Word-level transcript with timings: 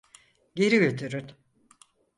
Geri 0.55 0.77
götürün. 0.79 1.31